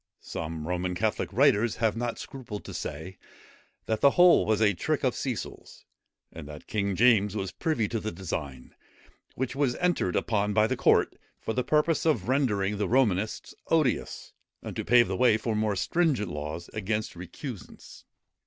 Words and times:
Some 0.23 0.67
Roman 0.67 0.95
Catholic 0.95 1.31
writers 1.31 1.75
have 1.75 1.95
not 1.95 2.17
scrupled 2.17 2.65
to 2.65 2.73
say, 2.73 3.19
that 3.85 4.01
the 4.01 4.09
whole 4.09 4.47
was 4.47 4.59
a 4.59 4.73
trick 4.73 5.03
of 5.03 5.13
Cecil's, 5.13 5.85
and 6.31 6.47
that 6.47 6.65
King 6.65 6.95
James 6.95 7.35
was 7.35 7.51
privy 7.51 7.87
to 7.89 7.99
the 7.99 8.11
design, 8.11 8.73
which 9.35 9.55
was 9.55 9.75
entered 9.75 10.15
upon 10.15 10.53
by 10.53 10.65
the 10.65 10.75
court, 10.75 11.15
for 11.39 11.53
the 11.53 11.63
purpose 11.63 12.03
of 12.03 12.27
rendering 12.27 12.79
the 12.79 12.89
Romanists 12.89 13.53
odious, 13.67 14.33
and 14.63 14.75
to 14.75 14.83
pave 14.83 15.07
the 15.07 15.15
way 15.15 15.37
for 15.37 15.55
more 15.55 15.75
stringent 15.75 16.31
laws 16.31 16.67
against 16.73 17.15
recusants. 17.15 18.05